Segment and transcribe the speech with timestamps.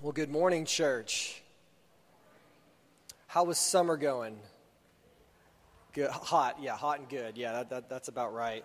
[0.00, 1.42] Well, good morning, church.
[3.26, 4.38] How was summer going?
[5.92, 7.36] Good, hot, yeah, hot and good.
[7.36, 8.64] Yeah, that, that, that's about right.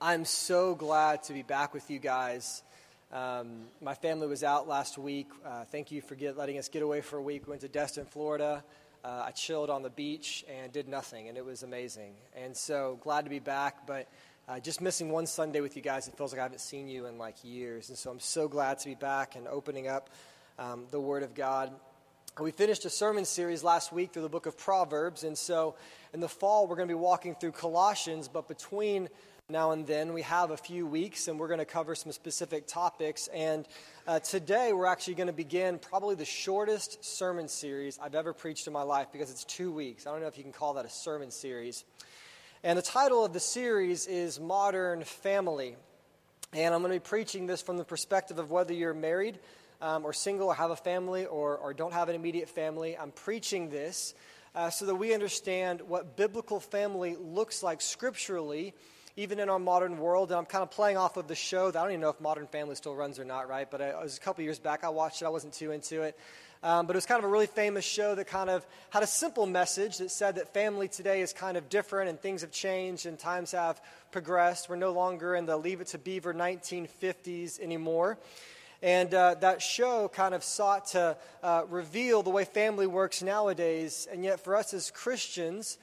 [0.00, 2.62] I'm so glad to be back with you guys.
[3.12, 5.28] Um, my family was out last week.
[5.44, 7.46] Uh, thank you for get, letting us get away for a week.
[7.46, 8.64] We went to Destin, Florida.
[9.04, 12.14] Uh, I chilled on the beach and did nothing, and it was amazing.
[12.34, 14.08] And so glad to be back, but
[14.48, 17.06] uh, just missing one Sunday with you guys, it feels like I haven't seen you
[17.06, 17.88] in like years.
[17.88, 20.10] And so I'm so glad to be back and opening up
[20.58, 21.72] um, the Word of God.
[22.38, 25.24] We finished a sermon series last week through the book of Proverbs.
[25.24, 25.76] And so
[26.12, 28.28] in the fall, we're going to be walking through Colossians.
[28.28, 29.08] But between
[29.48, 32.66] now and then, we have a few weeks and we're going to cover some specific
[32.66, 33.28] topics.
[33.28, 33.66] And
[34.06, 38.66] uh, today, we're actually going to begin probably the shortest sermon series I've ever preached
[38.66, 40.06] in my life because it's two weeks.
[40.06, 41.84] I don't know if you can call that a sermon series.
[42.66, 45.76] And the title of the series is Modern Family.
[46.54, 49.38] And I'm going to be preaching this from the perspective of whether you're married
[49.82, 52.96] um, or single or have a family or, or don't have an immediate family.
[52.96, 54.14] I'm preaching this
[54.54, 58.72] uh, so that we understand what biblical family looks like scripturally,
[59.16, 60.30] even in our modern world.
[60.30, 61.70] And I'm kind of playing off of the show.
[61.70, 63.70] That I don't even know if Modern Family still runs or not, right?
[63.70, 65.26] But I, it was a couple years back I watched it.
[65.26, 66.18] I wasn't too into it.
[66.62, 69.06] Um, but it was kind of a really famous show that kind of had a
[69.06, 73.04] simple message that said that family today is kind of different and things have changed
[73.04, 74.70] and times have progressed.
[74.70, 78.16] We're no longer in the Leave It to Beaver 1950s anymore.
[78.82, 84.08] And uh, that show kind of sought to uh, reveal the way family works nowadays.
[84.10, 85.76] And yet, for us as Christians,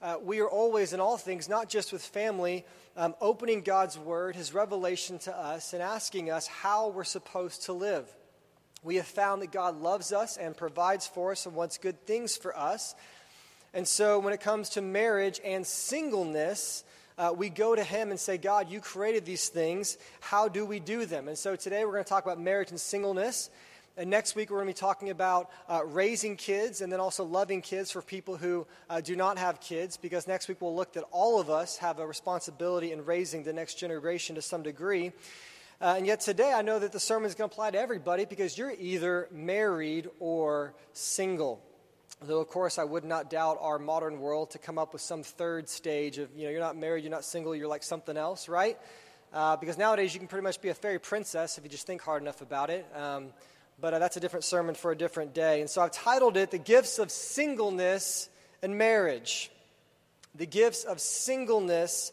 [0.00, 2.64] uh, we are always, in all things, not just with family,
[2.96, 7.72] um, opening God's Word, His revelation to us, and asking us how we're supposed to
[7.72, 8.06] live.
[8.84, 12.36] We have found that God loves us and provides for us and wants good things
[12.36, 12.94] for us.
[13.74, 16.84] And so, when it comes to marriage and singleness,
[17.18, 19.98] uh, we go to Him and say, God, you created these things.
[20.20, 21.26] How do we do them?
[21.26, 23.50] And so, today we're going to talk about marriage and singleness.
[23.98, 27.24] And next week, we're going to be talking about uh, raising kids and then also
[27.24, 30.92] loving kids for people who uh, do not have kids, because next week we'll look
[30.92, 35.10] that all of us have a responsibility in raising the next generation to some degree.
[35.80, 38.24] Uh, and yet today, I know that the sermon is going to apply to everybody
[38.24, 41.60] because you're either married or single.
[42.22, 45.24] Though, of course, I would not doubt our modern world to come up with some
[45.24, 48.48] third stage of, you know, you're not married, you're not single, you're like something else,
[48.48, 48.78] right?
[49.32, 52.00] Uh, because nowadays you can pretty much be a fairy princess if you just think
[52.00, 52.86] hard enough about it.
[52.94, 53.30] Um,
[53.80, 55.60] but uh, that's a different sermon for a different day.
[55.60, 58.28] And so I've titled it The Gifts of Singleness
[58.62, 59.50] and Marriage.
[60.34, 62.12] The Gifts of Singleness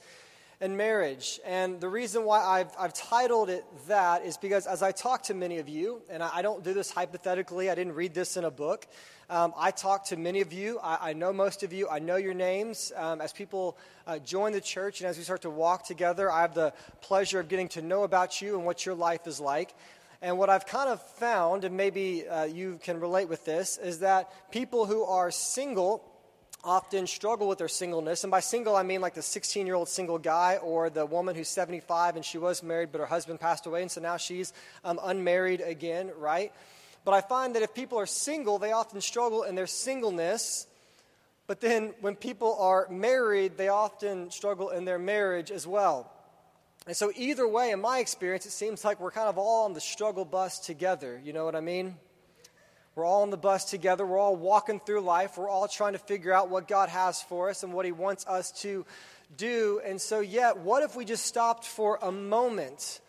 [0.61, 1.39] and marriage.
[1.45, 5.33] And the reason why I've, I've titled it that is because as I talk to
[5.33, 8.45] many of you, and I, I don't do this hypothetically, I didn't read this in
[8.45, 8.87] a book.
[9.29, 10.79] Um, I talk to many of you.
[10.81, 11.89] I, I, know most of you.
[11.89, 12.91] I know your names.
[12.95, 13.75] Um, as people
[14.05, 17.39] uh, join the church and as we start to walk together, I have the pleasure
[17.39, 19.73] of getting to know about you and what your life is like.
[20.21, 23.99] And what I've kind of found, and maybe uh, you can relate with this, is
[23.99, 26.03] that people who are single
[26.63, 28.23] often struggle with their singleness.
[28.23, 31.35] And by single, I mean like the 16 year old single guy or the woman
[31.35, 34.51] who's 75 and she was married, but her husband passed away, and so now she's
[34.83, 36.51] um, unmarried again, right?
[37.05, 40.65] But I find that if people are single, they often struggle in their singleness.
[41.45, 46.11] But then when people are married, they often struggle in their marriage as well.
[46.87, 49.73] And so, either way, in my experience, it seems like we're kind of all on
[49.73, 51.19] the struggle bus together.
[51.23, 51.95] You know what I mean?
[52.93, 54.05] We're all on the bus together.
[54.05, 55.35] We're all walking through life.
[55.35, 58.27] We're all trying to figure out what God has for us and what He wants
[58.27, 58.85] us to
[59.35, 59.81] do.
[59.83, 63.01] And so, yet, what if we just stopped for a moment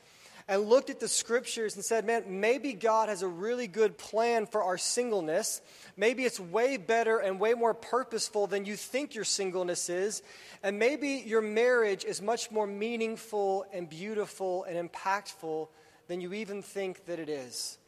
[0.48, 4.46] and looked at the scriptures and said, man, maybe God has a really good plan
[4.46, 5.60] for our singleness.
[5.96, 10.22] Maybe it's way better and way more purposeful than you think your singleness is.
[10.62, 15.68] And maybe your marriage is much more meaningful and beautiful and impactful
[16.06, 17.78] than you even think that it is.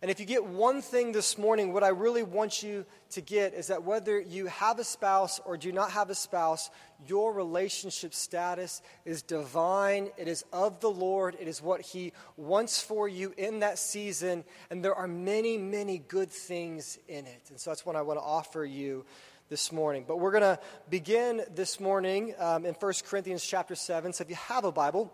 [0.00, 3.52] And if you get one thing this morning, what I really want you to get
[3.52, 6.70] is that whether you have a spouse or do not have a spouse,
[7.08, 10.10] your relationship status is divine.
[10.16, 11.36] It is of the Lord.
[11.40, 14.44] It is what He wants for you in that season.
[14.70, 17.42] And there are many, many good things in it.
[17.50, 19.04] And so that's what I want to offer you
[19.48, 20.04] this morning.
[20.06, 24.12] But we're going to begin this morning um, in 1 Corinthians chapter 7.
[24.12, 25.12] So if you have a Bible,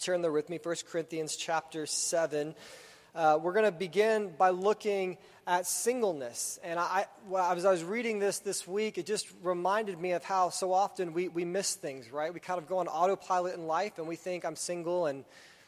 [0.00, 0.58] turn there with me.
[0.62, 2.54] 1 Corinthians chapter 7.
[3.14, 5.16] Uh, we're going to begin by looking
[5.46, 6.58] at singleness.
[6.64, 10.50] And I, as I was reading this this week, it just reminded me of how
[10.50, 12.34] so often we, we miss things, right?
[12.34, 15.24] We kind of go on autopilot in life and we think I'm single and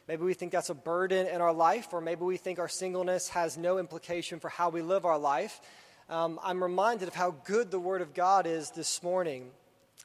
[0.09, 3.29] maybe we think that's a burden in our life, or maybe we think our singleness
[3.29, 5.61] has no implication for how we live our life.
[6.09, 9.51] Um, I'm reminded of how good the Word of God is this morning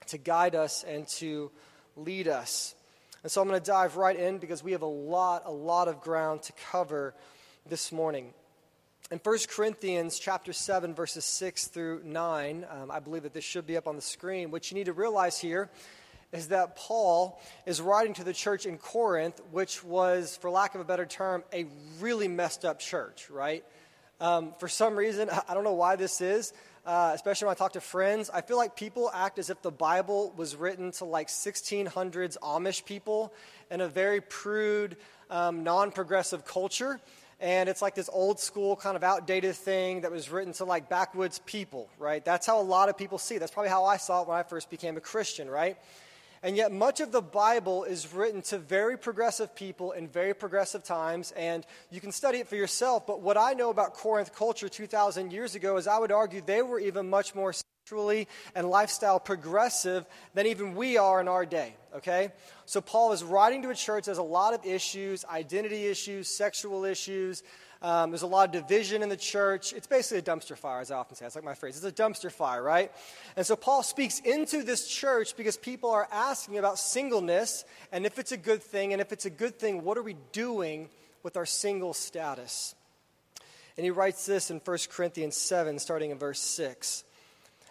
[0.07, 1.49] to guide us and to
[1.95, 2.75] lead us.
[3.23, 5.87] And so I'm going to dive right in because we have a lot, a lot
[5.87, 7.13] of ground to cover
[7.69, 8.33] this morning.
[9.11, 13.67] in 1 Corinthians chapter 7, verses 6 through 9, um, I believe that this should
[13.67, 14.49] be up on the screen.
[14.49, 15.69] What you need to realize here
[16.31, 20.81] is that Paul is writing to the church in Corinth, which was, for lack of
[20.81, 21.67] a better term, a
[21.99, 23.63] really messed up church, right?
[24.19, 26.53] Um, for some reason, I don't know why this is,
[26.85, 29.71] uh, especially when I talk to friends, I feel like people act as if the
[29.71, 33.33] Bible was written to like 1600s Amish people
[33.69, 34.97] in a very prude,
[35.29, 36.99] um, non progressive culture
[37.41, 40.89] and it's like this old school kind of outdated thing that was written to like
[40.89, 42.23] backwoods people, right?
[42.23, 43.39] That's how a lot of people see it.
[43.39, 45.75] That's probably how I saw it when I first became a Christian, right?
[46.43, 50.83] And yet, much of the Bible is written to very progressive people in very progressive
[50.83, 53.05] times, and you can study it for yourself.
[53.05, 56.63] But what I know about Corinth culture 2,000 years ago is I would argue they
[56.63, 61.75] were even much more sexually and lifestyle progressive than even we are in our day,
[61.95, 62.29] okay?
[62.65, 66.27] So Paul is writing to a church that has a lot of issues identity issues,
[66.27, 67.43] sexual issues.
[67.81, 69.73] Um, there's a lot of division in the church.
[69.73, 71.25] It's basically a dumpster fire, as I often say.
[71.25, 71.75] It's like my phrase.
[71.75, 72.91] It's a dumpster fire, right?
[73.35, 78.19] And so Paul speaks into this church because people are asking about singleness and if
[78.19, 78.93] it's a good thing.
[78.93, 80.89] And if it's a good thing, what are we doing
[81.23, 82.75] with our single status?
[83.77, 87.03] And he writes this in 1 Corinthians 7, starting in verse 6.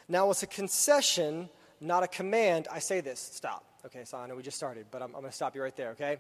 [0.09, 1.49] Now, it's a concession,
[1.81, 2.67] not a command.
[2.73, 3.21] I say this.
[3.21, 3.65] Stop.
[3.87, 5.77] Okay, so I know we just started, but I'm, I'm going to stop you right
[5.77, 6.19] there, okay?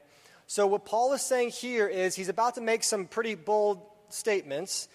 [0.50, 4.88] So, what Paul is saying here is he's about to make some pretty bold statements.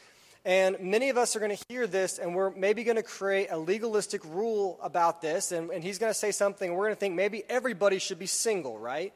[0.43, 3.47] And many of us are going to hear this, and we're maybe going to create
[3.49, 5.53] a legalistic rule about this.
[5.53, 8.19] And, and he's going to say something, and we're going to think maybe everybody should
[8.19, 9.13] be single, right?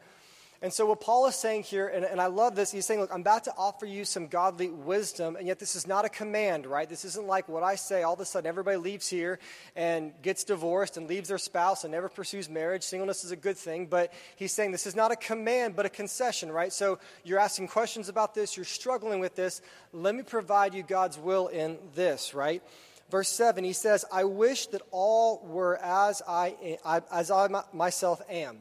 [0.61, 3.13] And so, what Paul is saying here, and, and, I love this, he's saying, Look,
[3.13, 6.65] I'm about to offer you some godly wisdom, and yet this is not a command,
[6.65, 6.89] right?
[6.89, 9.39] This isn't like what I say, all of a sudden everybody leaves here
[9.77, 12.83] and gets divorced and leaves their spouse and never pursues marriage.
[12.83, 15.89] Singleness is a good thing, but he's saying this is not a command, but a
[15.89, 16.73] concession, right?
[16.73, 19.61] So, you're asking questions about this, you're struggling with this.
[19.93, 22.61] Let me provide you God's will in this, right?
[23.09, 26.77] Verse 7, he says, I wish that all were as I,
[27.09, 28.59] as I myself am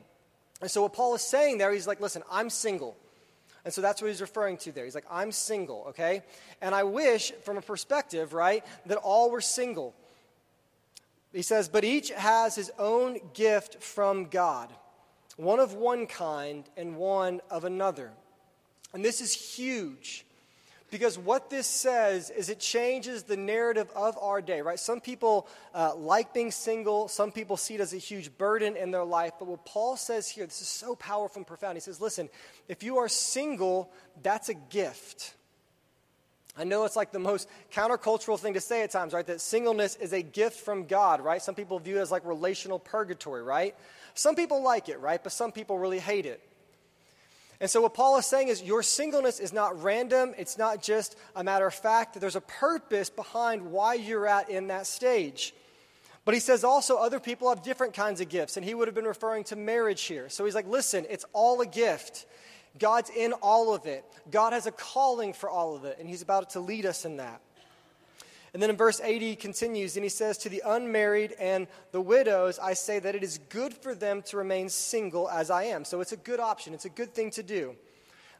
[0.61, 2.97] and so, what Paul is saying there, he's like, listen, I'm single.
[3.65, 4.85] And so that's what he's referring to there.
[4.85, 6.23] He's like, I'm single, okay?
[6.61, 9.95] And I wish, from a perspective, right, that all were single.
[11.33, 14.73] He says, but each has his own gift from God,
[15.37, 18.11] one of one kind and one of another.
[18.95, 20.25] And this is huge
[20.91, 24.79] because what this says is it changes the narrative of our day, right?
[24.79, 28.91] Some people uh, like being single, some people see it as a huge burden in
[28.91, 29.33] their life.
[29.39, 31.77] But what Paul says here, this is so powerful and profound.
[31.77, 32.31] He says, listen,
[32.69, 33.93] if you are single,
[34.23, 35.35] that's a gift.
[36.57, 39.27] I know it's like the most countercultural thing to say at times, right?
[39.27, 41.41] That singleness is a gift from God, right?
[41.41, 43.77] Some people view it as like relational purgatory, right?
[44.15, 45.23] Some people like it, right?
[45.23, 46.43] But some people really hate it.
[47.61, 50.33] And so, what Paul is saying is your singleness is not random.
[50.39, 54.49] It's not just a matter of fact, that there's a purpose behind why you're at
[54.49, 55.55] in that stage.
[56.25, 58.95] But he says also other people have different kinds of gifts, and he would have
[58.95, 60.29] been referring to marriage here.
[60.29, 62.27] So he's like, listen, it's all a gift.
[62.79, 64.05] God's in all of it.
[64.31, 67.17] God has a calling for all of it, and he's about to lead us in
[67.17, 67.41] that.
[68.53, 72.01] And then in verse 80, he continues and he says, To the unmarried and the
[72.01, 75.85] widows, I say that it is good for them to remain single as I am.
[75.85, 77.77] So it's a good option, it's a good thing to do.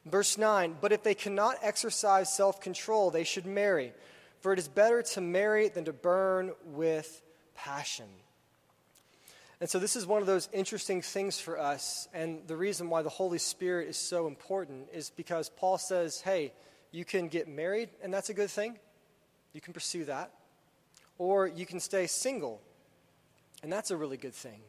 [0.05, 3.93] Verse 9, But if they cannot exercise self control, they should marry,
[4.39, 7.21] for it is better to marry than to burn with
[7.55, 8.07] passion.
[9.61, 12.07] And so, this is one of those interesting things for us.
[12.13, 16.53] And the reason why the Holy Spirit is so important is because Paul says, hey,
[16.91, 18.79] you can get married, and that's a good thing.
[19.53, 20.31] You can pursue that.
[21.17, 22.61] Or you can stay single,
[23.61, 24.61] and that's a really good thing.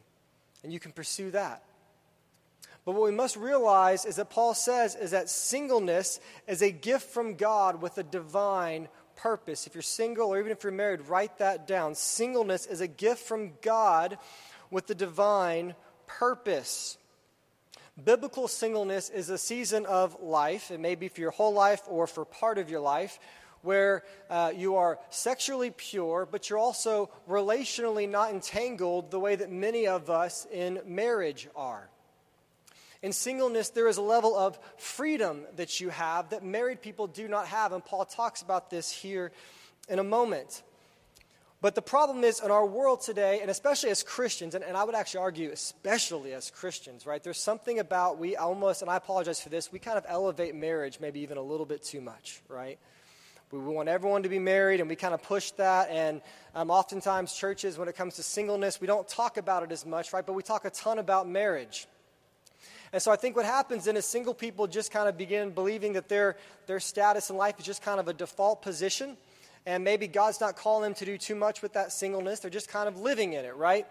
[0.63, 1.63] And you can pursue that.
[2.83, 7.09] But what we must realize is that Paul says is that singleness is a gift
[7.09, 9.67] from God with a divine purpose.
[9.67, 11.95] If you're single or even if you're married, write that down.
[11.95, 14.17] Singleness is a gift from God
[14.71, 15.75] with the divine
[16.07, 16.97] purpose.
[18.03, 20.71] Biblical singleness is a season of life.
[20.71, 23.19] It may be for your whole life or for part of your life
[23.61, 29.51] where uh, you are sexually pure, but you're also relationally not entangled the way that
[29.51, 31.89] many of us in marriage are.
[33.01, 37.27] In singleness, there is a level of freedom that you have that married people do
[37.27, 39.31] not have, and Paul talks about this here
[39.89, 40.61] in a moment.
[41.61, 44.83] But the problem is in our world today, and especially as Christians, and, and, I
[44.83, 47.23] would actually argue, especially as Christians, right?
[47.23, 50.99] There's something about we almost, and I apologize for this, we kind of elevate marriage
[50.99, 52.79] maybe even a little bit too much, right?
[53.51, 55.89] We want everyone to be married, and we kind of push that.
[55.89, 56.21] And
[56.55, 60.13] um, oftentimes, churches, when it comes to singleness, we don't talk about it as much,
[60.13, 60.25] right?
[60.25, 61.87] But we talk a ton about marriage.
[62.93, 65.93] And so I think what happens then is single people just kind of begin believing
[65.93, 69.17] that their, their status in life is just kind of a default position.
[69.65, 72.39] And maybe God's not calling them to do too much with that singleness.
[72.39, 73.85] They're just kind of living in it, right?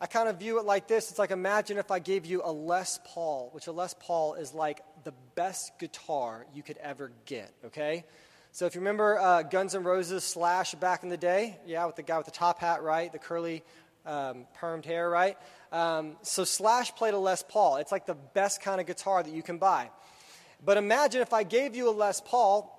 [0.00, 1.10] I kind of view it like this.
[1.10, 4.52] It's like imagine if I gave you a Les Paul, which a Les Paul is
[4.54, 8.04] like the best guitar you could ever get, okay?
[8.54, 11.96] So if you remember uh, Guns N' Roses Slash back in the day, yeah, with
[11.96, 13.10] the guy with the top hat, right?
[13.10, 13.64] The curly
[14.04, 15.38] um, permed hair, right?
[15.72, 17.76] Um, so Slash played a Les Paul.
[17.76, 19.88] It's like the best kind of guitar that you can buy.
[20.62, 22.78] But imagine if I gave you a Les Paul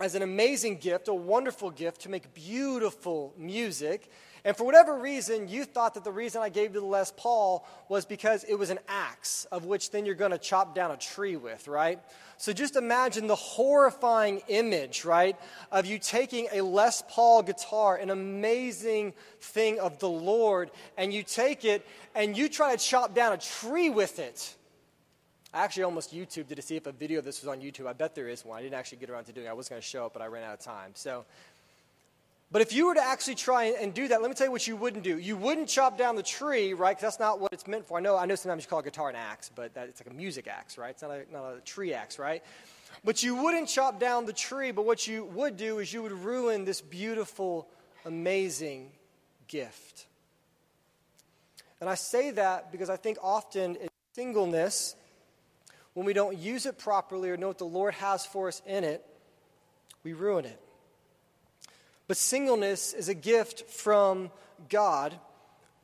[0.00, 4.10] as an amazing gift, a wonderful gift to make beautiful music.
[4.44, 7.66] And for whatever reason, you thought that the reason I gave you the Les Paul
[7.88, 10.96] was because it was an axe, of which then you're going to chop down a
[10.96, 12.00] tree with, right?
[12.38, 15.36] So just imagine the horrifying image, right,
[15.70, 21.22] of you taking a Les Paul guitar, an amazing thing of the Lord, and you
[21.22, 24.56] take it and you try to chop down a tree with it.
[25.52, 27.88] I actually almost YouTubed it to see if a video of this was on YouTube.
[27.88, 28.56] I bet there is one.
[28.56, 29.50] I didn't actually get around to doing it.
[29.50, 30.92] I was going to show it, but I ran out of time.
[30.94, 31.24] So,
[32.52, 34.66] but if you were to actually try and do that, let me tell you what
[34.66, 35.18] you wouldn't do.
[35.18, 36.96] You wouldn't chop down the tree, right?
[36.96, 37.98] Because that's not what it's meant for.
[37.98, 40.12] I know, I know sometimes you call a guitar an axe, but that, it's like
[40.12, 40.90] a music axe, right?
[40.90, 42.42] It's not a, not a tree axe, right?
[43.04, 46.12] But you wouldn't chop down the tree, but what you would do is you would
[46.12, 47.68] ruin this beautiful,
[48.04, 48.90] amazing
[49.46, 50.06] gift.
[51.80, 54.96] And I say that because I think often in singleness,
[55.94, 58.84] when we don't use it properly or know what the Lord has for us in
[58.84, 59.04] it,
[60.02, 60.60] we ruin it.
[62.10, 64.32] But singleness is a gift from
[64.68, 65.16] God,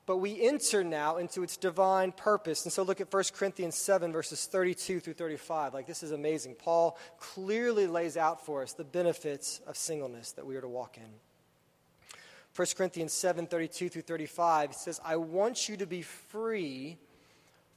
[0.06, 2.64] but we enter now into its divine purpose.
[2.64, 5.72] And so look at 1 Corinthians 7, verses 32 through 35.
[5.72, 6.56] Like, this is amazing.
[6.56, 10.96] Paul clearly lays out for us the benefits of singleness that we are to walk
[10.96, 12.18] in.
[12.56, 16.98] 1 Corinthians 7, 32 through 35 says, I want you to be free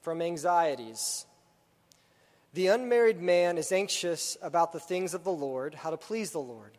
[0.01, 1.27] from anxieties.
[2.56, 6.39] The unmarried man is anxious about the things of the Lord, how to please the
[6.39, 6.78] Lord.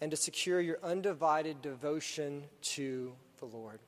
[0.00, 3.80] and to secure your undivided devotion to the Lord.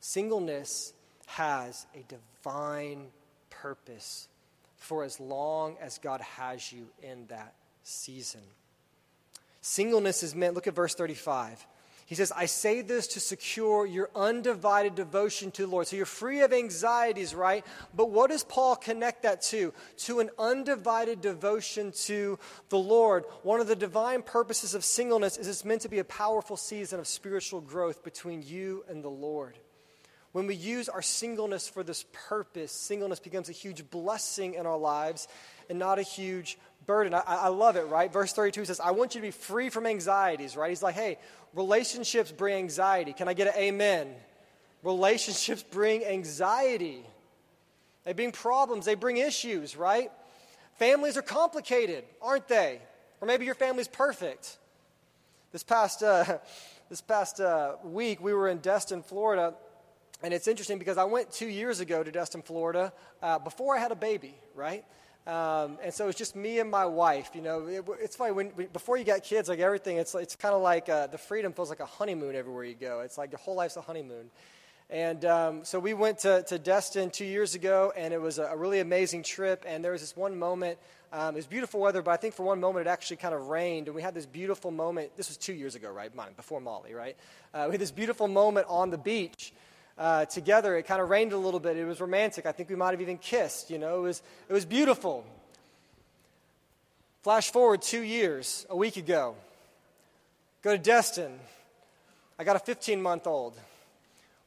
[0.00, 0.92] Singleness
[1.26, 3.08] has a divine
[3.50, 4.28] purpose
[4.76, 7.54] for as long as God has you in that
[7.84, 8.42] season.
[9.60, 11.64] Singleness is meant, look at verse 35.
[12.12, 15.86] He says, I say this to secure your undivided devotion to the Lord.
[15.86, 17.64] So you're free of anxieties, right?
[17.96, 19.72] But what does Paul connect that to?
[19.96, 22.38] To an undivided devotion to
[22.68, 23.24] the Lord.
[23.44, 27.00] One of the divine purposes of singleness is it's meant to be a powerful season
[27.00, 29.56] of spiritual growth between you and the Lord.
[30.32, 34.76] When we use our singleness for this purpose, singleness becomes a huge blessing in our
[34.76, 35.28] lives
[35.70, 37.14] and not a huge burden.
[37.14, 38.12] I, I, love it, right?
[38.12, 40.70] Verse 32 says, I want you to be free from anxieties, right?
[40.70, 41.18] He's like, hey,
[41.54, 43.12] relationships bring anxiety.
[43.12, 44.08] Can I get an amen?
[44.82, 47.04] Relationships bring anxiety.
[48.04, 50.10] They bring problems, they bring issues, right?
[50.78, 52.80] Families are complicated, aren't they?
[53.20, 54.56] Or maybe your family's perfect.
[55.52, 56.38] This past, uh,
[56.88, 59.54] this past uh, week, we were in Destin, Florida,
[60.22, 63.80] and it's interesting because I went two years ago to Destin, Florida, uh, before I
[63.80, 64.84] had a baby, right?
[65.26, 67.30] Um, and so it's just me and my wife.
[67.34, 70.54] You know, it, it's funny when before you got kids, like everything, it's it's kind
[70.54, 73.00] of like uh, the freedom feels like a honeymoon everywhere you go.
[73.00, 74.30] It's like your whole life's a honeymoon.
[74.90, 78.44] And um, so we went to, to Destin two years ago, and it was a,
[78.44, 79.64] a really amazing trip.
[79.66, 80.78] And there was this one moment.
[81.12, 83.48] Um, it was beautiful weather, but I think for one moment it actually kind of
[83.48, 85.16] rained, and we had this beautiful moment.
[85.16, 86.14] This was two years ago, right?
[86.14, 87.16] Mine before Molly, right?
[87.54, 89.52] Uh, we had this beautiful moment on the beach
[89.98, 90.76] uh, together.
[90.76, 91.76] It kind of rained a little bit.
[91.76, 92.46] It was romantic.
[92.46, 93.70] I think we might have even kissed.
[93.70, 95.24] You know, it was, it was beautiful.
[97.22, 99.36] Flash forward two years, a week ago.
[100.62, 101.38] Go to Destin.
[102.38, 103.54] I got a 15 month old.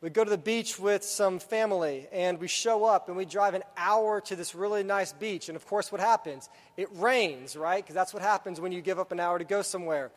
[0.01, 3.53] We go to the beach with some family and we show up and we drive
[3.53, 5.49] an hour to this really nice beach.
[5.49, 6.49] And of course, what happens?
[6.77, 7.83] It rains, right?
[7.83, 10.11] Because that's what happens when you give up an hour to go somewhere.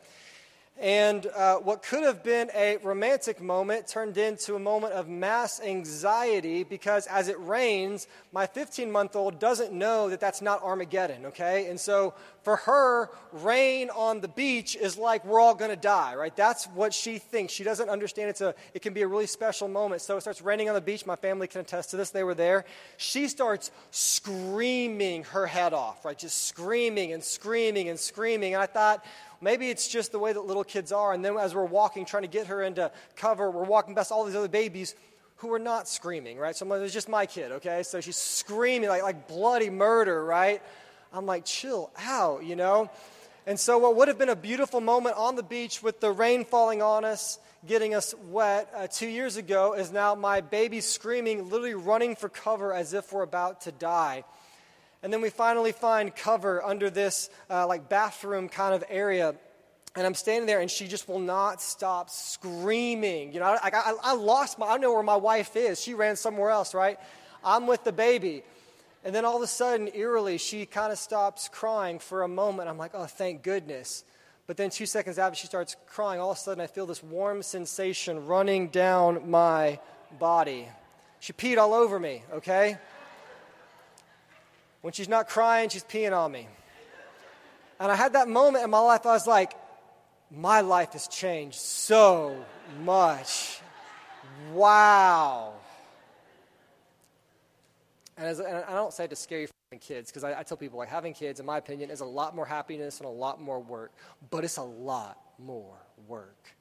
[0.79, 5.59] And uh, what could have been a romantic moment turned into a moment of mass
[5.59, 11.25] anxiety because as it rains, my 15 month old doesn't know that that's not Armageddon,
[11.25, 11.69] okay?
[11.69, 16.33] And so for her, rain on the beach is like we're all gonna die, right?
[16.33, 17.51] That's what she thinks.
[17.51, 20.01] She doesn't understand it's a, it can be a really special moment.
[20.01, 21.05] So it starts raining on the beach.
[21.05, 22.11] My family can attest to this.
[22.11, 22.63] They were there.
[22.95, 26.17] She starts screaming her head off, right?
[26.17, 28.53] Just screaming and screaming and screaming.
[28.53, 29.03] And I thought,
[29.41, 31.13] Maybe it's just the way that little kids are.
[31.13, 34.25] And then as we're walking, trying to get her into cover, we're walking past all
[34.25, 34.95] these other babies
[35.37, 36.55] who are not screaming, right?
[36.55, 37.83] So it's just my kid, okay?
[37.83, 40.61] So she's screaming like, like bloody murder, right?
[41.13, 42.89] I'm like, chill out, you know?
[43.47, 46.45] And so, what would have been a beautiful moment on the beach with the rain
[46.45, 51.49] falling on us, getting us wet uh, two years ago, is now my baby screaming,
[51.49, 54.23] literally running for cover as if we're about to die.
[55.01, 59.35] And then we finally find cover under this uh, like bathroom kind of area.
[59.95, 63.33] And I'm standing there, and she just will not stop screaming.
[63.33, 65.81] You know, I, I, I lost my, I don't know where my wife is.
[65.81, 66.99] She ran somewhere else, right?
[67.43, 68.43] I'm with the baby.
[69.03, 72.69] And then all of a sudden, eerily, she kind of stops crying for a moment.
[72.69, 74.03] I'm like, oh, thank goodness.
[74.45, 77.01] But then two seconds after she starts crying, all of a sudden I feel this
[77.01, 79.79] warm sensation running down my
[80.19, 80.67] body.
[81.19, 82.77] She peed all over me, okay?
[84.81, 86.47] When she's not crying, she's peeing on me.
[87.79, 89.53] And I had that moment in my life, I was like,
[90.31, 92.43] my life has changed so
[92.83, 93.61] much.
[94.53, 95.53] Wow.
[98.17, 100.43] And, as, and I don't say it to scare you from kids, because I, I
[100.43, 103.11] tell people, like, having kids, in my opinion, is a lot more happiness and a
[103.11, 103.91] lot more work,
[104.29, 106.55] but it's a lot more work.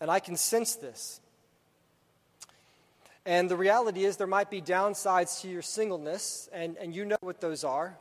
[0.00, 1.20] And I can sense this.
[3.28, 7.18] And the reality is, there might be downsides to your singleness, and, and you know
[7.20, 7.98] what those are.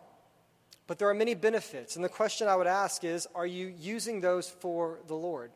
[0.87, 1.97] But there are many benefits.
[1.97, 5.51] And the question I would ask is are you using those for the Lord?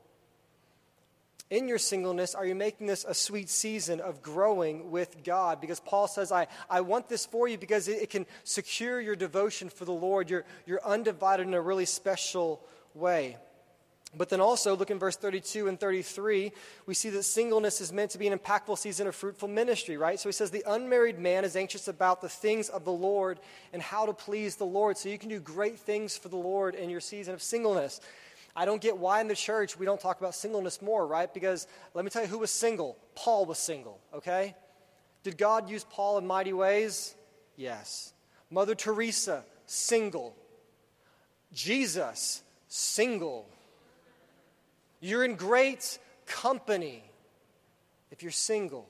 [1.49, 5.61] In your singleness, are you making this a sweet season of growing with God?
[5.61, 9.15] Because Paul says, I, I want this for you because it, it can secure your
[9.15, 10.29] devotion for the Lord.
[10.29, 12.61] You're, you're undivided in a really special
[12.93, 13.37] way.
[14.17, 16.51] But then also, look in verse 32 and 33,
[16.85, 20.19] we see that singleness is meant to be an impactful season of fruitful ministry, right?
[20.19, 23.39] So he says, The unmarried man is anxious about the things of the Lord
[23.71, 24.97] and how to please the Lord.
[24.97, 28.01] So you can do great things for the Lord in your season of singleness.
[28.53, 31.33] I don't get why in the church we don't talk about singleness more, right?
[31.33, 32.97] Because let me tell you who was single.
[33.15, 34.55] Paul was single, okay?
[35.23, 37.15] Did God use Paul in mighty ways?
[37.55, 38.11] Yes.
[38.49, 40.35] Mother Teresa, single.
[41.53, 43.47] Jesus, single.
[45.01, 47.03] You're in great company
[48.11, 48.87] if you're single.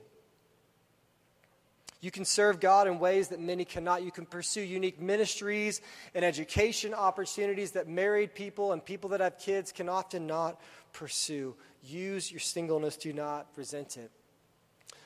[2.02, 4.04] You can serve God in ways that many cannot.
[4.04, 5.82] You can pursue unique ministries
[6.16, 10.60] and education opportunities that married people and people that have kids can often not
[10.94, 11.56] pursue.
[11.84, 14.12] Use your singleness, do not resent it.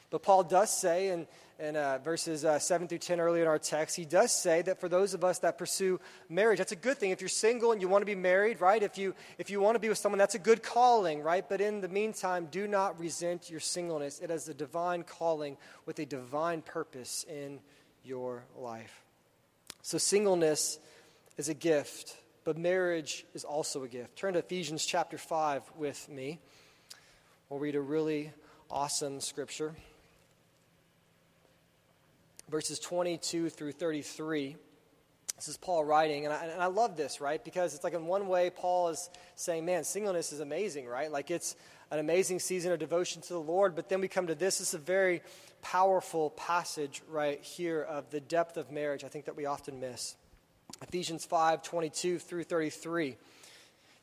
[0.10, 3.60] But Paul does say in in uh, verses uh, 7 through 10 earlier in our
[3.60, 6.98] text, he does say that for those of us that pursue marriage, that's a good
[6.98, 7.12] thing.
[7.12, 8.82] If you're single and you want to be married, right?
[8.82, 11.48] If you, if you want to be with someone, that's a good calling, right?
[11.48, 14.20] But in the meantime, do not resent your singleness.
[14.20, 17.60] It is a divine calling with a divine purpose in
[18.04, 19.04] your life.
[19.82, 20.80] So, singleness
[21.38, 24.18] is a gift, but marriage is also a gift.
[24.18, 26.40] Turn to Ephesians chapter 5 with me.
[27.50, 28.34] We'll read a really
[28.70, 29.76] awesome scripture
[32.50, 34.56] verses 22 through 33.
[35.36, 37.44] This is Paul writing, and I, and I love this, right?
[37.44, 41.12] Because it's like in one way, Paul is saying, man, singleness is amazing, right?
[41.12, 41.58] Like it's
[41.92, 43.76] an amazing season of devotion to the Lord.
[43.76, 44.62] But then we come to this.
[44.62, 45.22] Is a very
[45.62, 50.16] powerful passage right here of the depth of marriage, I think that we often miss.
[50.82, 53.18] Ephesians 5 22 through 33.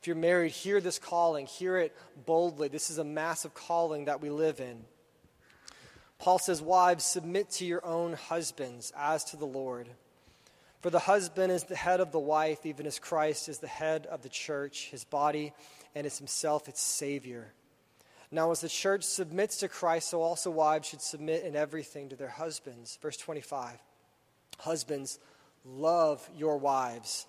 [0.01, 2.67] If you're married, hear this calling, hear it boldly.
[2.69, 4.85] This is a massive calling that we live in.
[6.23, 9.89] Paul says, Wives, submit to your own husbands as to the Lord.
[10.81, 14.07] For the husband is the head of the wife, even as Christ is the head
[14.07, 15.53] of the church, his body,
[15.97, 17.53] and is himself its Savior.
[18.31, 22.17] Now, as the church submits to Christ, so also wives should submit in everything to
[22.17, 22.97] their husbands.
[23.03, 23.83] Verse 25
[24.61, 25.19] Husbands,
[25.65, 27.27] love your wives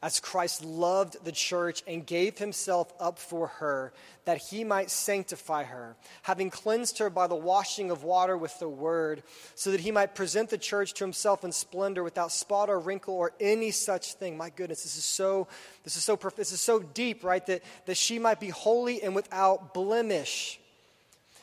[0.00, 3.92] as Christ loved the church and gave himself up for her,
[4.26, 8.68] that he might sanctify her, having cleansed her by the washing of water with the
[8.68, 9.24] word,
[9.56, 13.14] so that he might present the church to himself in splendor without spot or wrinkle
[13.14, 14.36] or any such thing.
[14.36, 15.48] My goodness, this is so,
[15.82, 17.44] this is so, this is so deep, right?
[17.46, 20.60] That, that she might be holy and without blemish.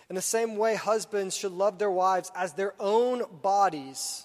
[0.09, 4.24] In the same way, husbands should love their wives as their own bodies.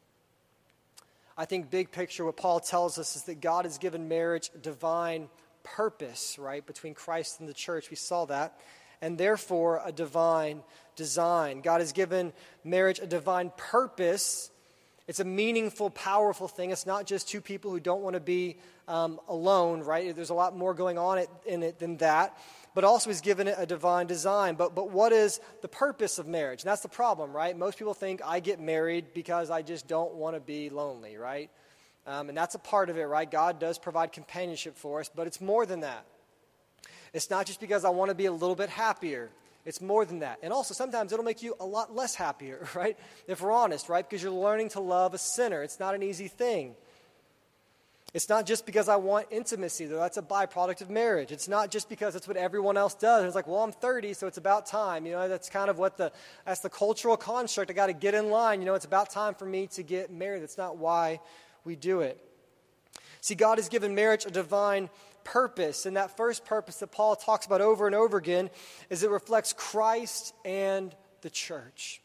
[1.37, 4.57] I think, big picture, what Paul tells us is that God has given marriage a
[4.57, 5.29] divine
[5.63, 7.89] purpose, right, between Christ and the church.
[7.89, 8.59] We saw that.
[9.01, 10.61] And therefore, a divine
[10.95, 11.61] design.
[11.61, 14.51] God has given marriage a divine purpose.
[15.11, 16.71] It's a meaningful, powerful thing.
[16.71, 18.55] It's not just two people who don't want to be
[18.87, 20.15] um, alone, right?
[20.15, 22.37] There's a lot more going on in it than that
[22.73, 24.55] but also he's given it a divine design.
[24.55, 26.61] But, but what is the purpose of marriage?
[26.63, 27.57] And that's the problem, right?
[27.57, 31.49] Most people think I get married because I just don't want to be lonely, right?
[32.07, 33.29] Um, and that's a part of it, right?
[33.29, 36.05] God does provide companionship for us, but it's more than that.
[37.13, 39.29] It's not just because I want to be a little bit happier.
[39.65, 40.39] It's more than that.
[40.41, 42.97] And also, sometimes it'll make you a lot less happier, right?
[43.27, 44.07] If we're honest, right?
[44.07, 45.63] Because you're learning to love a sinner.
[45.63, 46.75] It's not an easy thing.
[48.13, 51.31] It's not just because I want intimacy, though that's a byproduct of marriage.
[51.31, 53.23] It's not just because it's what everyone else does.
[53.23, 55.05] It's like, well, I'm 30, so it's about time.
[55.05, 56.11] You know, that's kind of what the
[56.45, 57.71] that's the cultural construct.
[57.71, 58.59] I got to get in line.
[58.59, 60.41] You know, it's about time for me to get married.
[60.41, 61.21] That's not why
[61.63, 62.19] we do it.
[63.21, 64.89] See, God has given marriage a divine
[65.23, 68.49] purpose, and that first purpose that Paul talks about over and over again
[68.89, 72.01] is it reflects Christ and the church.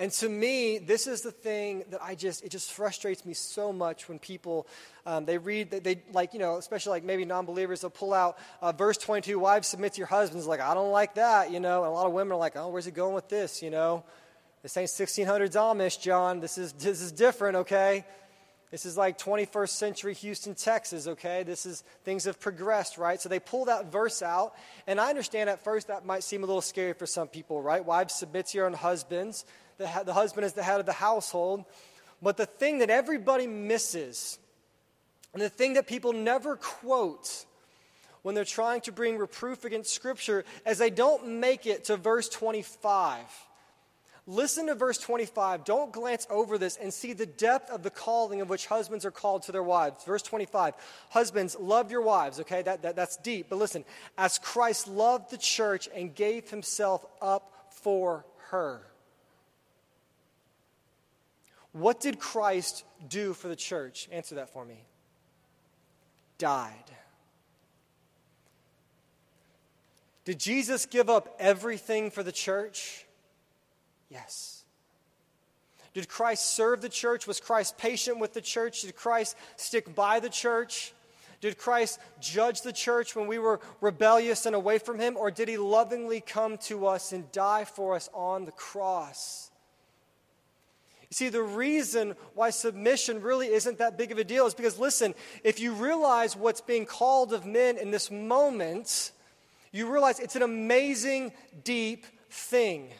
[0.00, 3.70] And to me, this is the thing that I just, it just frustrates me so
[3.70, 4.66] much when people,
[5.04, 8.14] um, they read, they, they, like, you know, especially like maybe non believers, they'll pull
[8.14, 10.46] out uh, verse 22, wives submit to your husbands.
[10.46, 11.84] Like, I don't like that, you know.
[11.84, 14.02] And a lot of women are like, oh, where's he going with this, you know?
[14.62, 16.40] This ain't 1600s Amish, John.
[16.40, 18.06] This is, this is different, okay?
[18.70, 21.42] This is like 21st century Houston, Texas, okay?
[21.42, 23.20] This is, things have progressed, right?
[23.20, 24.54] So they pull that verse out,
[24.86, 27.84] and I understand at first that might seem a little scary for some people, right?
[27.84, 29.44] Wives submit to your own husbands
[29.80, 31.64] the, the husband is the head of the household.
[32.22, 34.38] But the thing that everybody misses,
[35.32, 37.46] and the thing that people never quote
[38.22, 42.28] when they're trying to bring reproof against Scripture, is they don't make it to verse
[42.28, 43.16] 25.
[44.30, 45.64] Listen to verse 25.
[45.64, 49.10] Don't glance over this and see the depth of the calling of which husbands are
[49.10, 50.04] called to their wives.
[50.04, 50.74] Verse 25.
[51.08, 52.62] Husbands, love your wives, okay?
[52.62, 53.46] That, that, that's deep.
[53.50, 53.84] But listen,
[54.16, 58.82] as Christ loved the church and gave himself up for her.
[61.72, 64.08] What did Christ do for the church?
[64.12, 64.84] Answer that for me.
[66.38, 66.72] Died.
[70.24, 73.06] Did Jesus give up everything for the church?
[74.10, 74.64] Yes.
[75.94, 77.26] Did Christ serve the church?
[77.26, 78.82] Was Christ patient with the church?
[78.82, 80.92] Did Christ stick by the church?
[81.40, 85.16] Did Christ judge the church when we were rebellious and away from Him?
[85.16, 89.50] Or did He lovingly come to us and die for us on the cross?
[91.02, 94.78] You see, the reason why submission really isn't that big of a deal is because,
[94.78, 99.10] listen, if you realize what's being called of men in this moment,
[99.72, 101.32] you realize it's an amazing,
[101.64, 102.90] deep thing.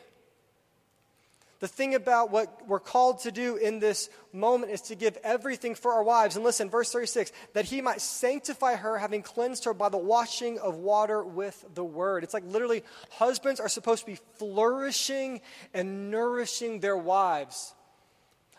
[1.61, 5.75] The thing about what we're called to do in this moment is to give everything
[5.75, 6.35] for our wives.
[6.35, 10.59] And listen, verse 36 that he might sanctify her, having cleansed her by the washing
[10.59, 12.25] of water with the word.
[12.25, 15.43] It's like literally, husbands are supposed to be flourishing
[15.75, 17.75] and nourishing their wives.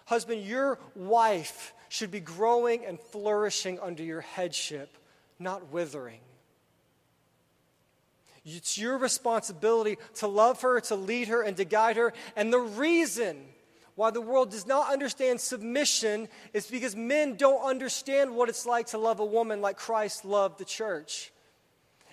[0.06, 4.96] Husband, your wife should be growing and flourishing under your headship,
[5.40, 6.20] not withering.
[8.44, 12.14] It's your responsibility to love her, to lead her, and to guide her.
[12.36, 13.38] And the reason
[13.96, 18.88] why the world does not understand submission is because men don't understand what it's like
[18.88, 21.32] to love a woman like Christ loved the church.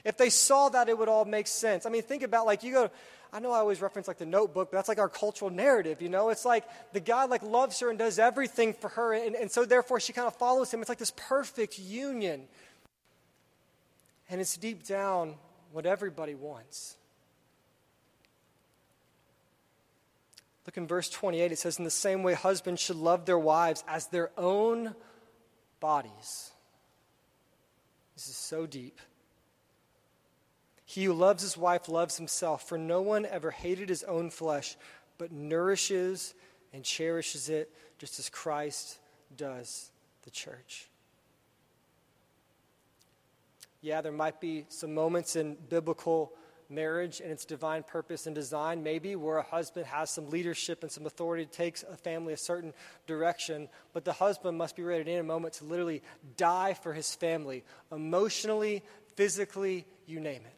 [0.05, 1.87] If they saw that, it would all make sense.
[1.87, 2.91] I mean, think about like you go,
[3.33, 6.09] I know I always reference like the notebook, but that's like our cultural narrative, you
[6.09, 6.31] know?
[6.31, 9.64] It's like the guy like loves her and does everything for her, and, and so
[9.64, 10.81] therefore she kind of follows him.
[10.81, 12.43] It's like this perfect union.
[14.31, 15.37] And it's deep down
[15.72, 16.96] what everybody wants.
[20.66, 23.83] Look in verse 28, it says, In the same way, husbands should love their wives
[23.88, 24.94] as their own
[25.81, 26.50] bodies.
[28.14, 29.00] This is so deep.
[30.85, 34.76] He who loves his wife loves himself, for no one ever hated his own flesh,
[35.16, 36.35] but nourishes
[36.72, 38.98] and cherishes it just as Christ
[39.37, 39.90] does
[40.22, 40.88] the church.
[43.88, 46.35] Yeah, there might be some moments in biblical
[46.68, 50.92] marriage and its divine purpose and design, maybe where a husband has some leadership and
[50.92, 52.74] some authority to take a family a certain
[53.07, 56.03] direction, but the husband must be ready in a moment to literally
[56.37, 58.83] die for his family, emotionally,
[59.16, 60.58] physically, you name it.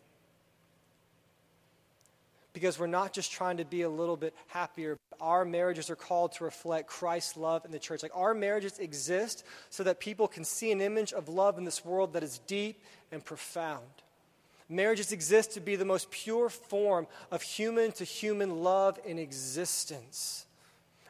[2.52, 4.96] Because we're not just trying to be a little bit happier.
[5.20, 8.02] Our marriages are called to reflect Christ's love in the church.
[8.02, 11.84] Like our marriages exist so that people can see an image of love in this
[11.84, 12.82] world that is deep
[13.12, 13.84] and profound.
[14.68, 20.46] Marriages exist to be the most pure form of human to human love in existence.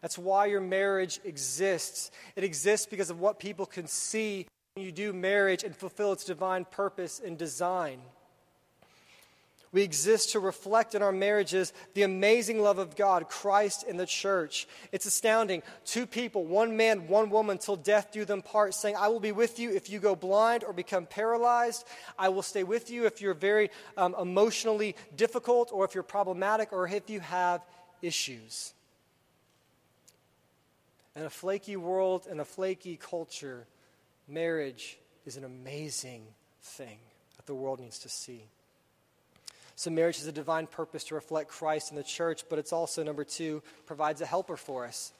[0.00, 2.11] That's why your marriage exists.
[2.37, 6.24] It exists because of what people can see when you do marriage and fulfill its
[6.24, 8.00] divine purpose and design.
[9.72, 14.06] We exist to reflect in our marriages the amazing love of God, Christ, and the
[14.06, 14.66] church.
[14.90, 15.62] It's astounding.
[15.85, 19.30] Two people, one man, one woman, till death do them part, saying, I will be
[19.30, 21.87] with you if you go blind or become paralyzed.
[22.18, 26.72] I will stay with you if you're very um, emotionally difficult or if you're problematic
[26.72, 27.64] or if you have
[28.02, 28.72] issues.
[31.14, 33.66] In a flaky world and a flaky culture,
[34.26, 36.24] marriage is an amazing
[36.61, 36.98] thing
[37.37, 38.46] that the world needs to see.
[39.80, 43.02] So, marriage has a divine purpose to reflect Christ in the church, but it's also,
[43.02, 45.10] number two, provides a helper for us.